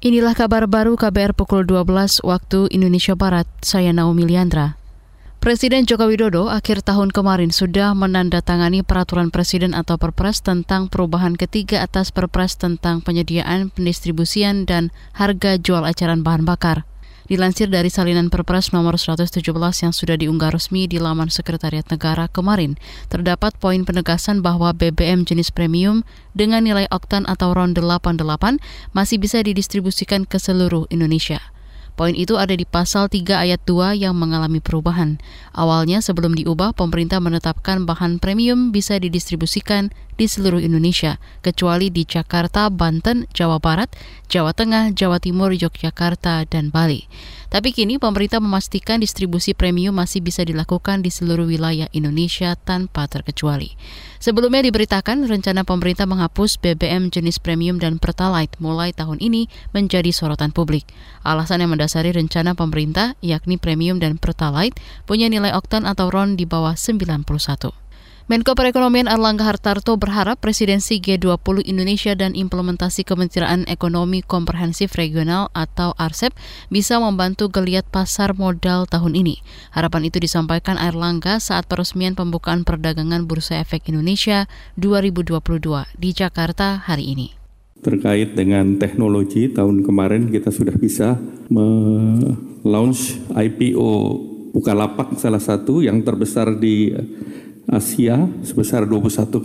Inilah 0.00 0.32
kabar 0.32 0.64
baru 0.64 0.96
KBR 0.96 1.36
pukul 1.36 1.68
12 1.68 2.24
waktu 2.24 2.72
Indonesia 2.72 3.12
Barat. 3.12 3.44
Saya 3.60 3.92
Naomi 3.92 4.24
Liandra. 4.24 4.80
Presiden 5.44 5.84
Joko 5.84 6.08
Widodo 6.08 6.48
akhir 6.48 6.88
tahun 6.88 7.12
kemarin 7.12 7.52
sudah 7.52 7.92
menandatangani 7.92 8.80
peraturan 8.80 9.28
presiden 9.28 9.76
atau 9.76 10.00
perpres 10.00 10.40
tentang 10.40 10.88
perubahan 10.88 11.36
ketiga 11.36 11.84
atas 11.84 12.16
perpres 12.16 12.56
tentang 12.56 13.04
penyediaan, 13.04 13.68
pendistribusian, 13.76 14.64
dan 14.64 14.88
harga 15.12 15.60
jual 15.60 15.84
eceran 15.84 16.24
bahan 16.24 16.48
bakar. 16.48 16.88
Dilansir 17.30 17.70
dari 17.70 17.94
salinan 17.94 18.26
Perpres 18.26 18.74
nomor 18.74 18.98
117 18.98 19.38
yang 19.86 19.94
sudah 19.94 20.18
diunggah 20.18 20.50
resmi 20.50 20.90
di 20.90 20.98
laman 20.98 21.30
Sekretariat 21.30 21.86
Negara 21.86 22.26
kemarin, 22.26 22.74
terdapat 23.06 23.54
poin 23.54 23.86
penegasan 23.86 24.42
bahwa 24.42 24.74
BBM 24.74 25.22
jenis 25.22 25.54
premium 25.54 26.02
dengan 26.34 26.66
nilai 26.66 26.90
oktan 26.90 27.22
atau 27.30 27.54
RON 27.54 27.70
88 27.70 28.58
masih 28.90 29.22
bisa 29.22 29.38
didistribusikan 29.46 30.26
ke 30.26 30.42
seluruh 30.42 30.90
Indonesia. 30.90 31.38
Poin 31.94 32.18
itu 32.18 32.34
ada 32.34 32.50
di 32.50 32.66
pasal 32.66 33.06
3 33.06 33.22
ayat 33.46 33.62
2 33.62 33.94
yang 33.94 34.18
mengalami 34.18 34.58
perubahan. 34.58 35.22
Awalnya 35.54 36.02
sebelum 36.02 36.34
diubah, 36.34 36.74
pemerintah 36.74 37.22
menetapkan 37.22 37.86
bahan 37.86 38.18
premium 38.18 38.74
bisa 38.74 38.98
didistribusikan 38.98 39.94
di 40.20 40.28
seluruh 40.28 40.60
Indonesia, 40.60 41.16
kecuali 41.40 41.88
di 41.88 42.04
Jakarta, 42.04 42.68
Banten, 42.68 43.24
Jawa 43.32 43.56
Barat, 43.56 43.88
Jawa 44.28 44.52
Tengah, 44.52 44.92
Jawa 44.92 45.16
Timur, 45.16 45.56
Yogyakarta, 45.56 46.44
dan 46.44 46.68
Bali. 46.68 47.08
Tapi 47.50 47.74
kini 47.74 47.98
pemerintah 47.98 48.38
memastikan 48.38 49.02
distribusi 49.02 49.56
premium 49.56 49.96
masih 49.98 50.22
bisa 50.22 50.46
dilakukan 50.46 51.02
di 51.02 51.10
seluruh 51.10 51.50
wilayah 51.50 51.90
Indonesia 51.90 52.54
tanpa 52.54 53.10
terkecuali. 53.10 53.74
Sebelumnya 54.22 54.62
diberitakan 54.70 55.26
rencana 55.26 55.66
pemerintah 55.66 56.06
menghapus 56.06 56.62
BBM 56.62 57.10
jenis 57.10 57.42
premium 57.42 57.80
dan 57.82 57.98
Pertalite 57.98 58.54
mulai 58.62 58.94
tahun 58.94 59.18
ini 59.18 59.50
menjadi 59.74 60.14
sorotan 60.14 60.54
publik. 60.54 60.86
Alasan 61.26 61.64
yang 61.64 61.74
mendasari 61.74 62.14
rencana 62.14 62.54
pemerintah 62.54 63.18
yakni 63.18 63.58
premium 63.58 63.98
dan 63.98 64.20
Pertalite 64.20 64.78
punya 65.10 65.26
nilai 65.26 65.50
oktan 65.50 65.88
atau 65.90 66.06
RON 66.06 66.38
di 66.38 66.46
bawah 66.46 66.78
91. 66.78 67.80
Menko 68.30 68.54
Perekonomian 68.54 69.10
Erlangga 69.10 69.42
Hartarto 69.42 69.98
berharap 69.98 70.38
presidensi 70.38 71.02
G20 71.02 71.66
Indonesia 71.66 72.14
dan 72.14 72.38
implementasi 72.38 73.02
Kementerian 73.02 73.66
Ekonomi 73.66 74.22
Komprehensif 74.22 74.94
Regional 74.94 75.50
atau 75.50 75.98
ARCEP 75.98 76.30
bisa 76.70 77.02
membantu 77.02 77.50
geliat 77.50 77.82
pasar 77.90 78.38
modal 78.38 78.86
tahun 78.86 79.18
ini. 79.18 79.42
Harapan 79.74 80.06
itu 80.06 80.22
disampaikan 80.22 80.78
Erlangga 80.78 81.42
saat 81.42 81.66
peresmian 81.66 82.14
pembukaan 82.14 82.62
perdagangan 82.62 83.26
Bursa 83.26 83.58
Efek 83.58 83.90
Indonesia 83.90 84.46
2022 84.78 85.34
di 85.98 86.14
Jakarta 86.14 86.86
hari 86.86 87.10
ini. 87.10 87.34
Terkait 87.82 88.38
dengan 88.38 88.78
teknologi, 88.78 89.50
tahun 89.50 89.82
kemarin 89.82 90.30
kita 90.30 90.54
sudah 90.54 90.78
bisa 90.78 91.18
me-launch 91.50 93.26
IPO 93.34 93.90
Bukalapak 94.50 95.14
salah 95.18 95.38
satu 95.38 95.78
yang 95.78 96.02
terbesar 96.02 96.58
di 96.58 96.90
Asia 97.70 98.26
sebesar 98.42 98.84
21,9 98.90 99.38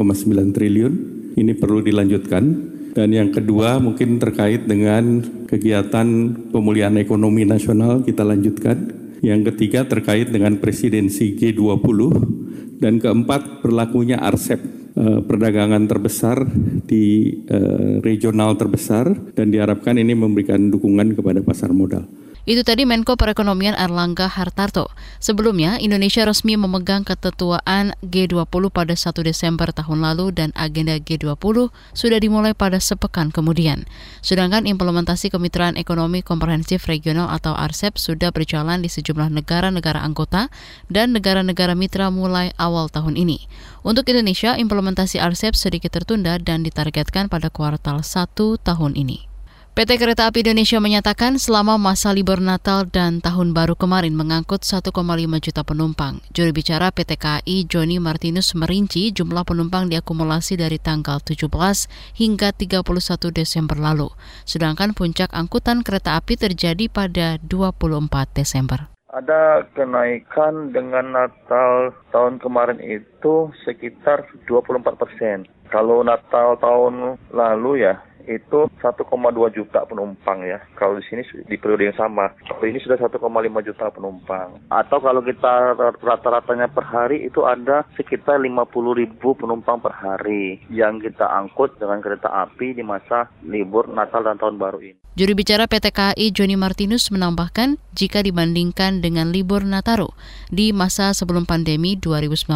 triliun. 0.49 0.93
Ini 1.37 1.53
perlu 1.53 1.85
dilanjutkan. 1.85 2.73
Dan 2.95 3.11
yang 3.11 3.29
kedua 3.29 3.77
mungkin 3.77 4.17
terkait 4.17 4.65
dengan 4.65 5.21
kegiatan 5.45 6.07
pemulihan 6.49 6.95
ekonomi 6.97 7.45
nasional 7.45 8.01
kita 8.01 8.25
lanjutkan. 8.25 9.05
Yang 9.21 9.53
ketiga 9.53 9.85
terkait 9.85 10.33
dengan 10.33 10.57
presidensi 10.57 11.37
G20 11.37 11.99
dan 12.81 12.97
keempat 12.97 13.61
berlakunya 13.61 14.17
RCEP 14.21 14.61
eh, 14.95 15.19
perdagangan 15.21 15.85
terbesar 15.85 16.45
di 16.85 17.35
eh, 17.45 17.99
regional 18.01 18.55
terbesar 18.57 19.11
dan 19.35 19.51
diharapkan 19.53 19.97
ini 19.99 20.13
memberikan 20.17 20.71
dukungan 20.71 21.13
kepada 21.19 21.43
pasar 21.43 21.75
modal. 21.75 22.24
Itu 22.45 22.61
tadi 22.61 22.85
Menko 22.85 23.17
Perekonomian 23.17 23.73
Erlangga 23.73 24.29
Hartarto. 24.29 24.93
Sebelumnya, 25.17 25.81
Indonesia 25.81 26.29
resmi 26.29 26.53
memegang 26.53 27.01
ketetuaan 27.01 27.97
G20 28.05 28.69
pada 28.69 28.93
1 28.93 29.25
Desember 29.25 29.73
tahun 29.73 30.05
lalu 30.05 30.29
dan 30.29 30.49
agenda 30.53 31.01
G20 31.01 31.73
sudah 31.97 32.21
dimulai 32.21 32.53
pada 32.53 32.77
sepekan 32.77 33.33
kemudian. 33.33 33.89
Sedangkan 34.21 34.69
implementasi 34.69 35.33
Kemitraan 35.33 35.73
Ekonomi 35.73 36.21
Komprehensif 36.21 36.85
Regional 36.85 37.33
atau 37.33 37.57
RCEP 37.57 37.97
sudah 37.97 38.29
berjalan 38.29 38.85
di 38.85 38.93
sejumlah 38.93 39.33
negara-negara 39.33 40.05
anggota 40.05 40.53
dan 40.85 41.17
negara-negara 41.17 41.73
mitra 41.73 42.13
mulai 42.13 42.53
awal 42.61 42.93
tahun 42.93 43.17
ini. 43.17 43.49
Untuk 43.81 44.05
Indonesia, 44.13 44.53
implementasi 44.53 45.17
RCEP 45.17 45.57
sedikit 45.57 45.97
tertunda 45.97 46.37
dan 46.37 46.61
ditargetkan 46.61 47.25
pada 47.25 47.49
kuartal 47.49 48.05
1 48.05 48.61
tahun 48.61 48.93
ini. 48.93 49.34
PT 49.75 49.99
Kereta 49.99 50.31
Api 50.31 50.39
Indonesia 50.39 50.79
menyatakan 50.79 51.35
selama 51.35 51.75
masa 51.75 52.15
libur 52.15 52.39
Natal 52.39 52.87
dan 52.87 53.19
Tahun 53.19 53.51
Baru 53.51 53.75
kemarin 53.75 54.15
mengangkut 54.15 54.63
1,5 54.63 54.87
juta 55.43 55.67
penumpang. 55.67 56.23
Juru 56.31 56.55
bicara 56.55 56.95
PT 56.95 57.19
KAI 57.19 57.67
Joni 57.67 57.99
Martinus 57.99 58.55
merinci 58.55 59.11
jumlah 59.11 59.43
penumpang 59.43 59.91
diakumulasi 59.91 60.55
dari 60.55 60.79
tanggal 60.79 61.19
17 61.19 61.51
hingga 62.15 62.55
31 62.55 62.87
Desember 63.35 63.75
lalu. 63.75 64.07
Sedangkan 64.47 64.95
puncak 64.95 65.35
angkutan 65.35 65.83
kereta 65.83 66.15
api 66.15 66.39
terjadi 66.39 66.87
pada 66.87 67.35
24 67.43 68.31
Desember. 68.31 68.87
Ada 69.11 69.67
kenaikan 69.75 70.71
dengan 70.71 71.11
Natal 71.11 71.91
tahun 72.15 72.39
kemarin 72.39 72.79
itu 72.79 73.51
sekitar 73.67 74.23
24 74.47 74.95
persen. 74.95 75.43
Kalau 75.67 75.99
Natal 75.99 76.55
tahun 76.63 77.19
lalu 77.35 77.83
ya 77.83 77.99
itu 78.27 78.67
1,2 78.81 79.57
juta 79.57 79.85
penumpang 79.85 80.43
ya. 80.43 80.59
Kalau 80.75 80.97
di 80.97 81.03
sini 81.07 81.21
di 81.45 81.55
periode 81.57 81.89
yang 81.89 81.97
sama, 81.97 82.33
kalau 82.45 82.65
ini 82.65 82.81
sudah 82.81 82.97
1,5 82.97 83.21
juta 83.65 83.85
penumpang. 83.93 84.59
Atau 84.69 84.99
kalau 85.01 85.21
kita 85.21 85.77
rata-ratanya 86.01 86.69
per 86.69 86.85
hari 86.85 87.25
itu 87.25 87.45
ada 87.45 87.85
sekitar 87.95 88.41
50 88.41 88.69
ribu 88.97 89.37
penumpang 89.37 89.79
per 89.79 89.93
hari 89.93 90.59
yang 90.69 90.99
kita 90.99 91.25
angkut 91.25 91.77
dengan 91.77 92.01
kereta 92.01 92.29
api 92.31 92.75
di 92.75 92.83
masa 92.83 93.29
libur 93.45 93.87
Natal 93.89 94.25
dan 94.25 94.37
Tahun 94.37 94.57
Baru 94.57 94.81
ini. 94.81 94.99
Juru 95.15 95.31
bicara 95.31 95.63
PT 95.63 95.95
KAI 95.95 96.27
Joni 96.35 96.59
Martinus 96.59 97.07
menambahkan 97.07 97.79
jika 97.95 98.19
dibandingkan 98.19 98.99
dengan 98.99 99.31
libur 99.31 99.63
Nataru 99.63 100.11
di 100.51 100.75
masa 100.75 101.15
sebelum 101.15 101.47
pandemi 101.47 101.95
2019, 101.95 102.51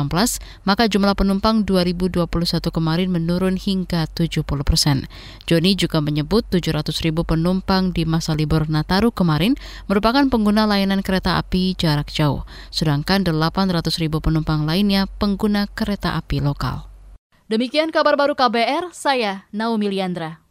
maka 0.67 0.91
jumlah 0.91 1.15
penumpang 1.15 1.63
2021 1.63 2.27
kemarin 2.67 3.15
menurun 3.15 3.55
hingga 3.55 4.11
70 4.11 4.43
persen. 4.67 5.07
Joni 5.47 5.79
juga 5.79 6.03
menyebut 6.03 6.51
700 6.51 6.99
ribu 6.99 7.23
penumpang 7.23 7.95
di 7.95 8.03
masa 8.03 8.35
libur 8.35 8.67
Nataru 8.67 9.15
kemarin 9.15 9.55
merupakan 9.87 10.27
pengguna 10.27 10.67
layanan 10.67 10.99
kereta 10.99 11.39
api 11.39 11.79
jarak 11.79 12.11
jauh, 12.11 12.43
sedangkan 12.75 13.23
800 13.23 13.87
ribu 14.03 14.19
penumpang 14.19 14.67
lainnya 14.67 15.07
pengguna 15.07 15.71
kereta 15.71 16.19
api 16.19 16.43
lokal. 16.43 16.91
Demikian 17.47 17.95
kabar 17.95 18.19
baru 18.19 18.35
KBR, 18.35 18.91
saya 18.91 19.47
Naomi 19.55 19.87
Liandra. 19.95 20.48